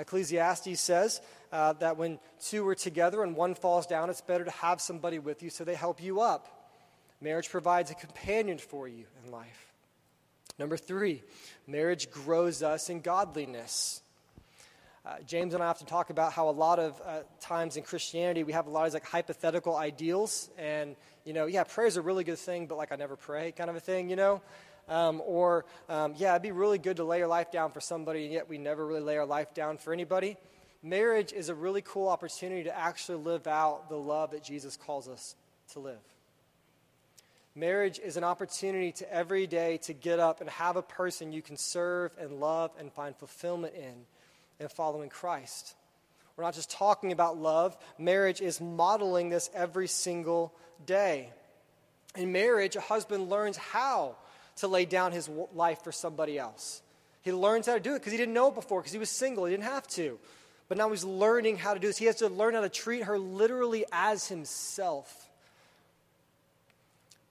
[0.00, 1.20] Ecclesiastes says
[1.52, 5.20] uh, that when two are together and one falls down, it's better to have somebody
[5.20, 6.72] with you so they help you up.
[7.20, 9.72] Marriage provides a companion for you in life.
[10.58, 11.22] Number three,
[11.68, 14.02] marriage grows us in godliness.
[15.06, 18.42] Uh, James and I often talk about how a lot of uh, times in Christianity
[18.42, 22.02] we have a lot of like hypothetical ideals, and you know, yeah, prayer is a
[22.02, 24.42] really good thing, but like I never pray, kind of a thing, you know.
[24.88, 28.24] Um, or um, yeah, it'd be really good to lay your life down for somebody,
[28.24, 30.36] and yet we never really lay our life down for anybody.
[30.82, 35.08] Marriage is a really cool opportunity to actually live out the love that Jesus calls
[35.08, 35.34] us
[35.72, 36.00] to live.
[37.54, 41.40] Marriage is an opportunity to every day to get up and have a person you
[41.40, 43.94] can serve and love and find fulfillment in
[44.60, 45.74] and following Christ.
[46.36, 50.52] We're not just talking about love, marriage is modeling this every single
[50.86, 51.30] day.
[52.16, 54.16] In marriage, a husband learns how
[54.56, 56.82] to lay down his life for somebody else.
[57.22, 59.10] He learns how to do it because he didn't know it before, because he was
[59.10, 60.18] single, he didn't have to.
[60.68, 61.98] But now he's learning how to do this.
[61.98, 65.28] He has to learn how to treat her literally as himself.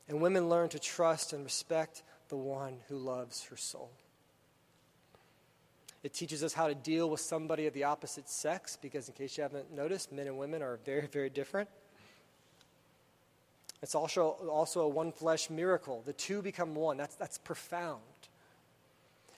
[0.09, 3.89] And women learn to trust and respect the one who loves her soul.
[6.03, 9.37] It teaches us how to deal with somebody of the opposite sex, because in case
[9.37, 11.69] you haven't noticed, men and women are very, very different.
[13.83, 16.03] It's also, also a one flesh miracle.
[16.05, 16.95] The two become one.
[16.95, 17.99] That's, that's profound.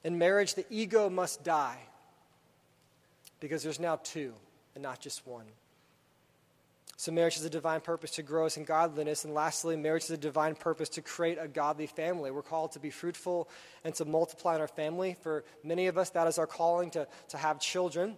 [0.04, 1.80] In marriage, the ego must die
[3.40, 4.36] because there's now two
[4.76, 5.46] and not just one.
[6.96, 9.26] So, marriage has a divine purpose to grow us in godliness.
[9.26, 12.30] And lastly, marriage has a divine purpose to create a godly family.
[12.30, 13.50] We're called to be fruitful
[13.84, 15.18] and to multiply in our family.
[15.22, 18.16] For many of us, that is our calling to, to have children.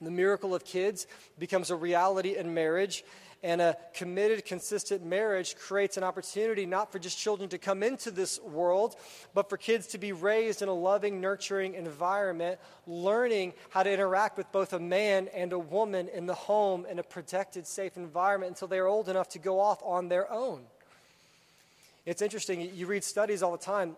[0.00, 1.06] The miracle of kids
[1.38, 3.02] becomes a reality in marriage.
[3.46, 8.10] And a committed, consistent marriage creates an opportunity not for just children to come into
[8.10, 8.96] this world,
[9.34, 14.36] but for kids to be raised in a loving, nurturing environment, learning how to interact
[14.36, 18.50] with both a man and a woman in the home in a protected, safe environment
[18.50, 20.62] until they are old enough to go off on their own.
[22.04, 23.94] It's interesting, you read studies all the time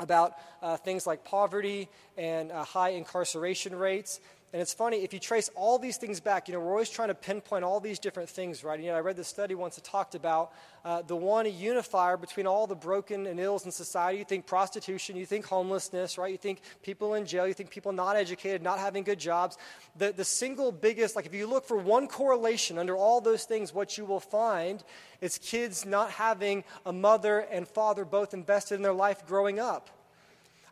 [0.00, 4.18] about uh, things like poverty and uh, high incarceration rates.
[4.52, 7.06] And it's funny, if you trace all these things back, you know, we're always trying
[7.06, 8.80] to pinpoint all these different things, right?
[8.80, 10.52] You know, I read this study once that talked about
[10.84, 14.18] uh, the one unifier between all the broken and ills in society.
[14.18, 16.32] You think prostitution, you think homelessness, right?
[16.32, 19.56] You think people in jail, you think people not educated, not having good jobs.
[19.96, 23.72] The, the single biggest, like if you look for one correlation under all those things,
[23.72, 24.82] what you will find
[25.20, 29.90] is kids not having a mother and father both invested in their life growing up.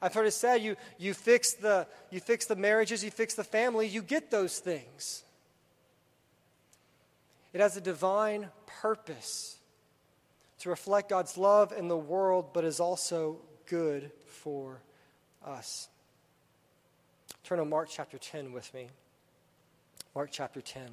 [0.00, 3.44] I've heard it said you, you, fix the, you fix the marriages, you fix the
[3.44, 5.24] family, you get those things.
[7.52, 9.58] It has a divine purpose
[10.60, 14.80] to reflect God's love in the world, but is also good for
[15.44, 15.88] us.
[17.44, 18.88] Turn to Mark chapter 10 with me.
[20.14, 20.88] Mark chapter 10.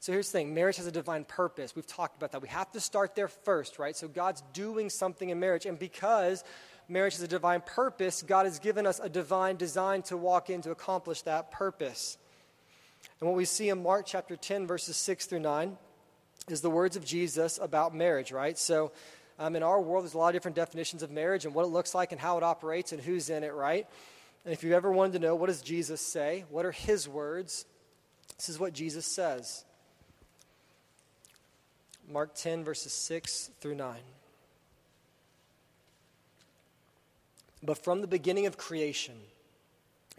[0.00, 1.76] So here's the thing marriage has a divine purpose.
[1.76, 2.40] We've talked about that.
[2.40, 3.94] We have to start there first, right?
[3.94, 5.66] So God's doing something in marriage.
[5.66, 6.42] And because
[6.90, 10.62] marriage has a divine purpose, God has given us a divine design to walk in
[10.62, 12.18] to accomplish that purpose.
[13.20, 15.76] And what we see in Mark chapter 10, verses 6 through 9,
[16.48, 18.58] is the words of Jesus about marriage, right?
[18.58, 18.92] So
[19.38, 21.68] um, in our world, there's a lot of different definitions of marriage and what it
[21.68, 23.86] looks like and how it operates and who's in it, right?
[24.44, 27.66] And if you've ever wanted to know what does Jesus say, what are his words,
[28.36, 29.64] this is what Jesus says.
[32.08, 33.96] Mark 10, verses 6 through 9.
[37.62, 39.14] But from the beginning of creation,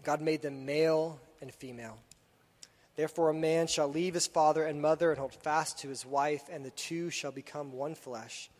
[0.02, 1.98] God made them male and female.
[2.94, 6.42] Therefore, a man shall leave his father and mother and hold fast to his wife,
[6.50, 8.50] and the two shall become one flesh.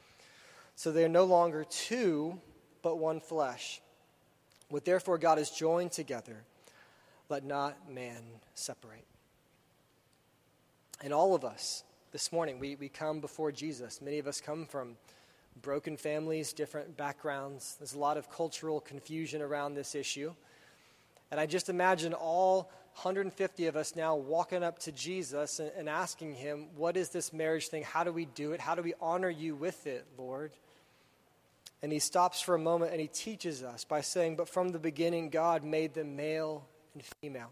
[0.74, 2.40] So they are no longer two,
[2.82, 3.80] but one flesh.
[4.68, 6.44] What therefore God has joined together,
[7.28, 8.22] let not man
[8.54, 9.04] separate.
[11.02, 14.00] And all of us, this morning, we, we come before Jesus.
[14.00, 14.96] Many of us come from
[15.60, 17.76] broken families, different backgrounds.
[17.78, 20.32] There's a lot of cultural confusion around this issue.
[21.30, 25.88] And I just imagine all 150 of us now walking up to Jesus and, and,
[25.88, 27.82] asking him, What is this marriage thing?
[27.82, 28.60] How do we do it?
[28.60, 30.52] How do we honor you with it, Lord?
[31.82, 34.78] And he stops for a moment and he teaches us by saying, But from the
[34.78, 37.50] beginning, God made them male and female.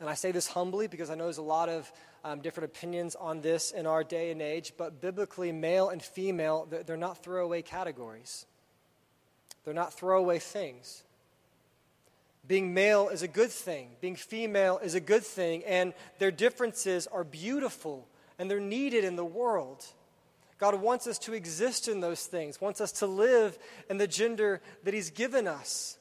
[0.00, 1.90] And I say this humbly because I know there's a lot of
[2.24, 6.68] um, different opinions on this in our day and age, but biblically, male and female,
[6.86, 8.46] they're not throwaway categories.
[9.64, 11.02] They're not throwaway things.
[12.46, 17.06] Being male is a good thing, being female is a good thing, and their differences
[17.08, 18.06] are beautiful
[18.38, 19.84] and they're needed in the world.
[20.58, 23.58] God wants us to exist in those things, wants us to live
[23.90, 25.98] in the gender that He's given us.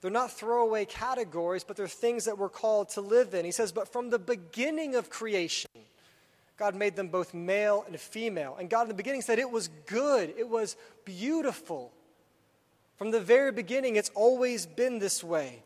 [0.00, 3.44] They're not throwaway categories, but they're things that we're called to live in.
[3.44, 5.70] He says, But from the beginning of creation,
[6.56, 8.56] God made them both male and female.
[8.58, 11.92] And God in the beginning said it was good, it was beautiful.
[12.96, 15.62] From the very beginning, it's always been this way.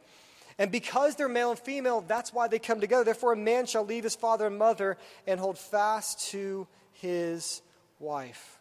[0.59, 3.05] And because they're male and female, that's why they come together.
[3.05, 7.62] Therefore, a man shall leave his father and mother and hold fast to his
[7.99, 8.59] wife.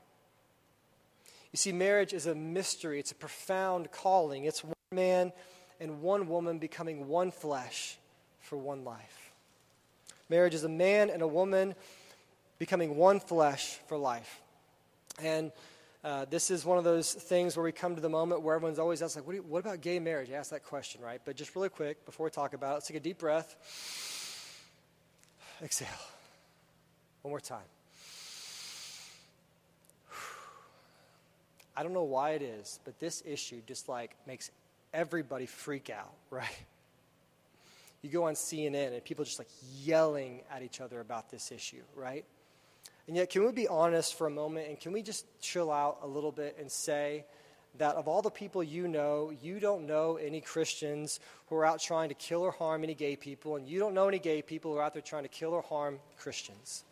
[1.51, 4.45] You see, marriage is a mystery, it's a profound calling.
[4.45, 5.33] It's one man
[5.81, 7.97] and one woman becoming one flesh
[8.39, 9.31] for one life.
[10.29, 11.75] Marriage is a man and a woman
[12.59, 14.41] becoming one flesh for life.
[15.21, 15.51] And
[16.03, 18.79] uh, this is one of those things where we come to the moment where everyone's
[18.79, 20.29] always asked, like, what, you, what about gay marriage?
[20.29, 21.19] I ask that question, right?
[21.25, 23.55] But just really quick, before we talk about it, let's take a deep breath.
[25.61, 25.87] Exhale.
[27.23, 27.59] One more time.
[31.75, 34.51] I don't know why it is, but this issue just like makes
[34.93, 36.47] everybody freak out, right?
[38.01, 39.49] You go on CNN and people just like
[39.83, 42.25] yelling at each other about this issue, right?
[43.07, 45.99] And yet, can we be honest for a moment and can we just chill out
[46.01, 47.25] a little bit and say
[47.77, 51.79] that of all the people you know, you don't know any Christians who are out
[51.79, 54.71] trying to kill or harm any gay people, and you don't know any gay people
[54.71, 56.83] who are out there trying to kill or harm Christians?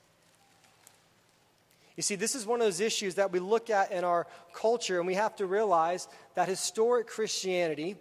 [1.99, 4.99] You see, this is one of those issues that we look at in our culture,
[4.99, 7.97] and we have to realize that historic Christianity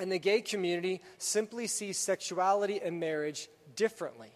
[0.00, 4.32] and the gay community simply see sexuality and marriage differently.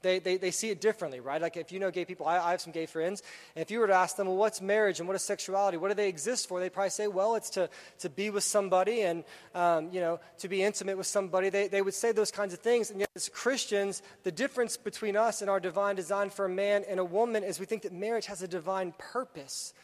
[0.00, 1.42] They, they, they see it differently, right?
[1.42, 3.20] Like if you know gay people, I, I have some gay friends,
[3.56, 5.76] and if you were to ask them, well, what's marriage and what is sexuality?
[5.76, 6.60] What do they exist for?
[6.60, 9.24] They'd probably say, well, it's to, to be with somebody and,
[9.56, 11.48] um, you know, to be intimate with somebody.
[11.48, 12.90] They, they would say those kinds of things.
[12.90, 16.84] And yet, as Christians, the difference between us and our divine design for a man
[16.88, 19.74] and a woman is we think that marriage has a divine purpose.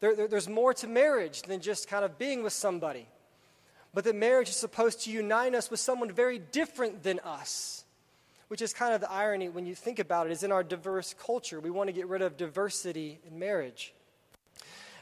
[0.00, 3.06] There, there, there's more to marriage than just kind of being with somebody.
[3.94, 7.84] But that marriage is supposed to unite us with someone very different than us
[8.48, 11.14] which is kind of the irony when you think about it, is in our diverse
[11.14, 11.60] culture.
[11.60, 13.92] We want to get rid of diversity in marriage.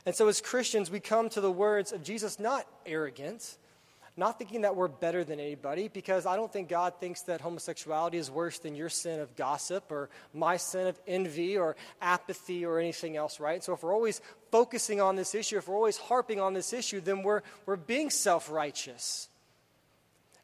[0.06, 3.56] And so, as Christians, we come to the words of Jesus not arrogant,
[4.16, 8.18] not thinking that we're better than anybody, because I don't think God thinks that homosexuality
[8.18, 12.78] is worse than your sin of gossip or my sin of envy or apathy or
[12.78, 13.64] anything else, right?
[13.64, 17.00] So, if we're always focusing on this issue, if we're always harping on this issue,
[17.00, 19.28] then we're, we're being self righteous.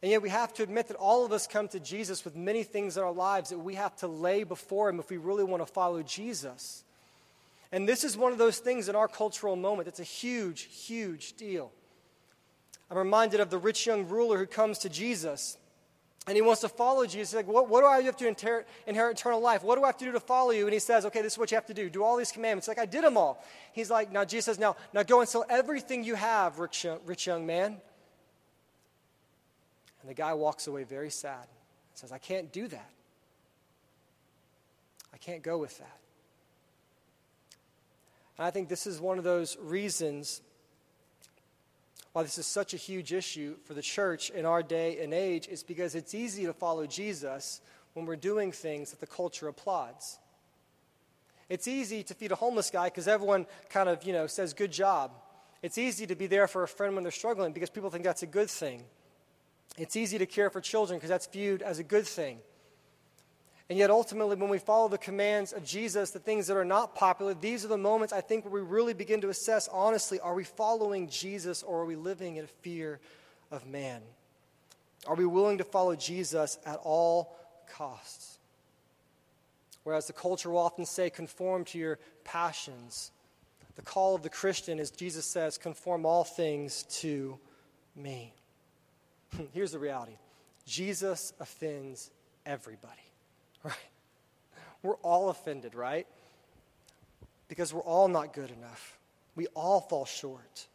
[0.03, 2.63] And yet we have to admit that all of us come to Jesus with many
[2.63, 5.67] things in our lives that we have to lay before Him if we really want
[5.67, 6.85] to follow Jesus.
[7.71, 11.35] And this is one of those things in our cultural moment that's a huge, huge
[11.35, 11.71] deal.
[12.91, 15.57] I'm reminded of the rich young ruler who comes to Jesus
[16.27, 17.31] and he wants to follow Jesus.
[17.31, 19.63] He's like, what, what do I have to inherit, inherit eternal life?
[19.63, 20.65] What do I have to do to follow you?
[20.65, 21.89] And he says, okay, this is what you have to do.
[21.89, 22.69] Do all these commandments.
[22.69, 23.43] Like, I did them all.
[23.73, 27.27] He's like, now Jesus says, now, now go and sell everything you have, rich, rich
[27.27, 27.79] young man,
[30.01, 32.91] and the guy walks away very sad and says, I can't do that.
[35.13, 35.99] I can't go with that.
[38.39, 40.41] And I think this is one of those reasons
[42.13, 45.47] why this is such a huge issue for the church in our day and age
[45.47, 47.61] is because it's easy to follow Jesus
[47.93, 50.19] when we're doing things that the culture applauds.
[51.49, 54.73] It's easy to feed a homeless guy because everyone kind of, you know, says good
[54.73, 55.13] job.
[55.63, 58.23] It's easy to be there for a friend when they're struggling because people think that's
[58.23, 58.85] a good thing.
[59.81, 62.39] It's easy to care for children because that's viewed as a good thing.
[63.71, 66.95] And yet, ultimately, when we follow the commands of Jesus, the things that are not
[66.95, 70.35] popular, these are the moments I think where we really begin to assess honestly are
[70.35, 73.01] we following Jesus or are we living in fear
[73.51, 74.03] of man?
[75.07, 77.37] Are we willing to follow Jesus at all
[77.73, 78.39] costs?
[79.85, 83.13] Whereas the culture will often say, conform to your passions.
[83.77, 87.39] The call of the Christian is, Jesus says, conform all things to
[87.97, 88.35] me.
[89.53, 90.17] Here's the reality
[90.67, 92.11] Jesus offends
[92.47, 92.95] everybody.
[93.65, 93.75] right?
[94.83, 96.07] We're all offended, right?
[97.49, 98.99] Because we're all not good enough.
[99.35, 100.67] We all fall short.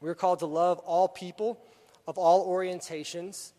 [0.00, 1.58] We're called to love all people
[2.06, 3.52] of all orientations,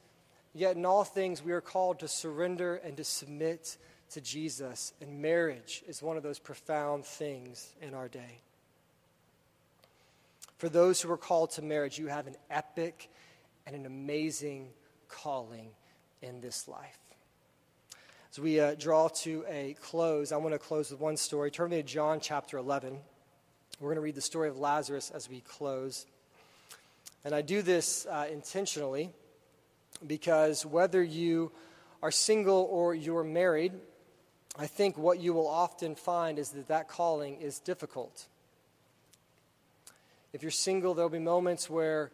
[0.54, 3.78] yet in all things we are called to surrender and to submit
[4.12, 4.94] to Jesus.
[5.02, 8.42] And marriage is one of those profound things in our day.
[10.58, 13.10] For those who are called to marriage, you have an epic
[13.66, 14.70] and an amazing
[15.08, 15.70] calling
[16.22, 16.98] in this life.
[18.32, 21.50] As we uh, draw to a close, I want to close with one story.
[21.52, 22.98] Turn me to John chapter 11.
[23.80, 26.06] We're going to read the story of Lazarus as we close.
[27.24, 29.10] And I do this uh, intentionally
[30.06, 31.52] because whether you
[32.04, 33.74] are single or you're married,
[34.58, 38.28] I think what you will often find is that that calling is difficult.
[40.34, 42.12] If you're single, there'll be moments where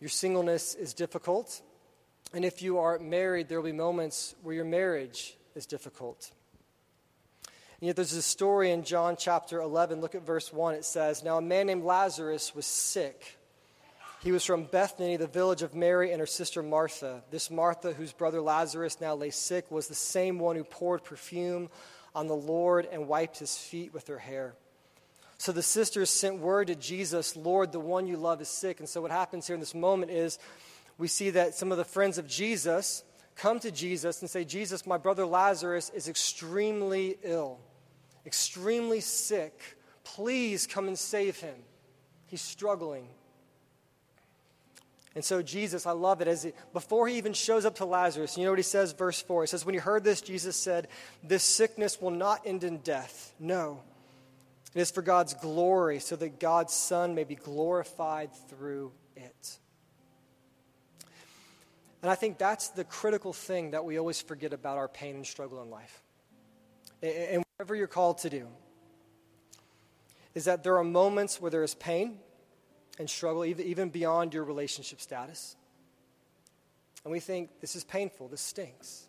[0.00, 1.60] your singleness is difficult.
[2.32, 6.30] And if you are married, there will be moments where your marriage is difficult.
[7.80, 10.00] And yet there's a story in John chapter 11.
[10.00, 10.74] Look at verse 1.
[10.74, 13.38] It says, Now a man named Lazarus was sick.
[14.20, 17.22] He was from Bethany, the village of Mary and her sister Martha.
[17.30, 21.70] This Martha, whose brother Lazarus now lay sick, was the same one who poured perfume
[22.16, 24.54] on the Lord and wiped his feet with her hair.
[25.38, 28.80] So the sisters sent word to Jesus, Lord, the one you love is sick.
[28.80, 30.38] And so what happens here in this moment is
[30.98, 33.04] we see that some of the friends of Jesus
[33.36, 37.60] come to Jesus and say, Jesus, my brother Lazarus is extremely ill,
[38.26, 39.78] extremely sick.
[40.02, 41.54] Please come and save him.
[42.26, 43.06] He's struggling.
[45.14, 48.36] And so Jesus, I love it, as he, before he even shows up to Lazarus,
[48.36, 49.44] you know what he says, verse 4?
[49.44, 50.88] He says, When he heard this, Jesus said,
[51.22, 53.32] This sickness will not end in death.
[53.38, 53.80] No.
[54.78, 59.58] It is for God's glory, so that God's Son may be glorified through it.
[62.00, 65.26] And I think that's the critical thing that we always forget about our pain and
[65.26, 66.04] struggle in life.
[67.02, 68.46] And whatever you're called to do,
[70.36, 72.20] is that there are moments where there is pain
[73.00, 75.56] and struggle, even beyond your relationship status.
[77.02, 79.07] And we think, this is painful, this stinks.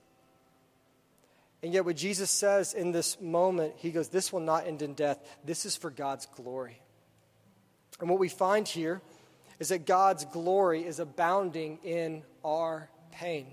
[1.62, 4.94] And yet, what Jesus says in this moment, he goes, This will not end in
[4.94, 5.20] death.
[5.44, 6.82] This is for God's glory.
[8.00, 9.02] And what we find here
[9.60, 13.48] is that God's glory is abounding in our pain.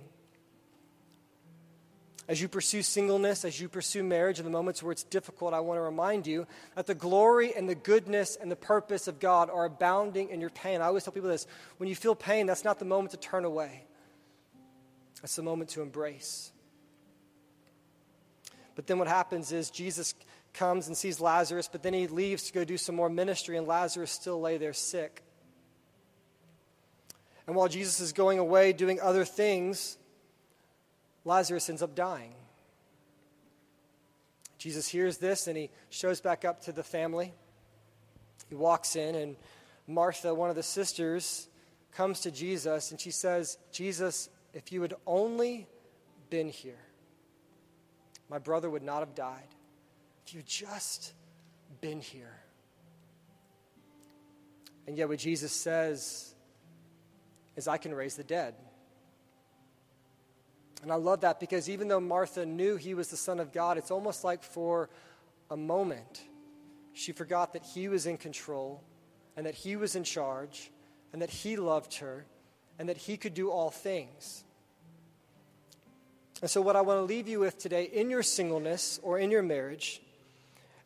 [2.28, 5.60] As you pursue singleness, as you pursue marriage, in the moments where it's difficult, I
[5.60, 9.48] want to remind you that the glory and the goodness and the purpose of God
[9.48, 10.80] are abounding in your pain.
[10.80, 11.46] I always tell people this
[11.76, 13.84] when you feel pain, that's not the moment to turn away,
[15.22, 16.52] that's the moment to embrace.
[18.76, 20.14] But then what happens is Jesus
[20.54, 23.66] comes and sees Lazarus, but then he leaves to go do some more ministry, and
[23.66, 25.22] Lazarus still lay there sick.
[27.46, 29.98] And while Jesus is going away doing other things,
[31.24, 32.34] Lazarus ends up dying.
[34.58, 37.32] Jesus hears this and he shows back up to the family.
[38.48, 39.36] He walks in, and
[39.86, 41.48] Martha, one of the sisters,
[41.92, 45.66] comes to Jesus and she says, Jesus, if you had only
[46.30, 46.85] been here,
[48.28, 49.48] my brother would not have died.
[50.26, 51.12] If you just
[51.80, 52.34] been here.
[54.86, 56.34] And yet, what Jesus says
[57.56, 58.54] is, I can raise the dead.
[60.82, 63.78] And I love that because even though Martha knew he was the Son of God,
[63.78, 64.88] it's almost like for
[65.50, 66.22] a moment
[66.92, 68.82] she forgot that he was in control
[69.36, 70.70] and that he was in charge
[71.12, 72.26] and that he loved her
[72.78, 74.44] and that he could do all things.
[76.42, 79.30] And so, what I want to leave you with today in your singleness or in
[79.30, 80.02] your marriage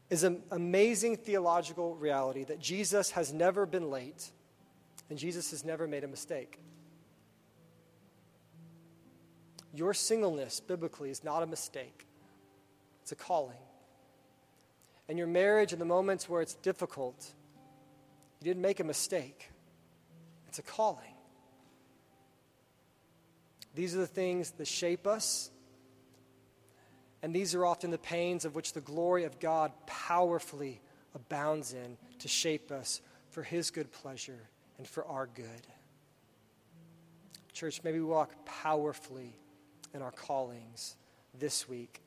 [0.09, 4.31] is an amazing theological reality that Jesus has never been late
[5.09, 6.61] and Jesus has never made a mistake.
[9.75, 12.07] Your singleness, biblically, is not a mistake,
[13.03, 13.57] it's a calling.
[15.09, 17.33] And your marriage, in the moments where it's difficult,
[18.41, 19.51] you didn't make a mistake,
[20.49, 21.15] it's a calling.
[23.75, 25.51] These are the things that shape us.
[27.23, 30.81] And these are often the pains of which the glory of God powerfully
[31.15, 33.01] abounds in to shape us
[33.31, 34.49] for His good pleasure
[34.79, 35.67] and for our good.
[37.53, 39.37] Church, may we walk powerfully
[39.93, 40.97] in our callings
[41.39, 42.01] this week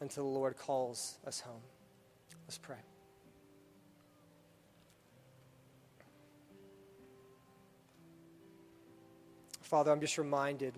[0.00, 1.62] until the Lord calls us home.
[2.46, 2.91] Let's pray.
[9.72, 10.74] Father, I'm just reminded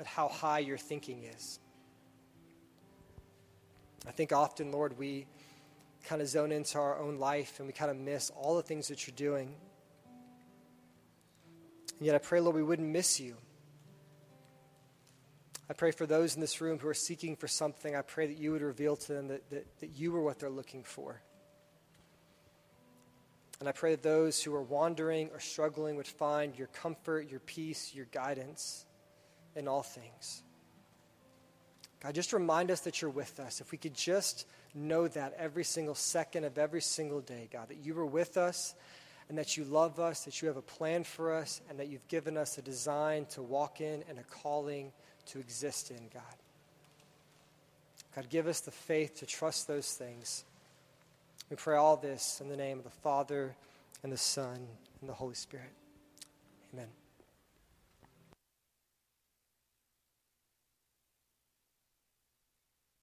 [0.00, 1.60] at how high your thinking is.
[4.04, 5.26] I think often, Lord, we
[6.06, 8.88] kind of zone into our own life and we kind of miss all the things
[8.88, 9.54] that you're doing.
[11.98, 13.36] And yet I pray, Lord, we wouldn't miss you.
[15.70, 17.94] I pray for those in this room who are seeking for something.
[17.94, 20.50] I pray that you would reveal to them that, that, that you are what they're
[20.50, 21.22] looking for.
[23.60, 27.40] And I pray that those who are wandering or struggling would find your comfort, your
[27.40, 28.84] peace, your guidance
[29.54, 30.42] in all things.
[32.00, 33.60] God, just remind us that you're with us.
[33.60, 37.78] If we could just know that every single second of every single day, God, that
[37.78, 38.74] you were with us
[39.28, 42.06] and that you love us, that you have a plan for us, and that you've
[42.06, 44.92] given us a design to walk in and a calling
[45.26, 46.22] to exist in, God.
[48.14, 50.44] God, give us the faith to trust those things.
[51.50, 53.54] We pray all this in the name of the Father,
[54.02, 54.66] and the Son,
[55.00, 55.70] and the Holy Spirit.
[56.72, 56.88] Amen.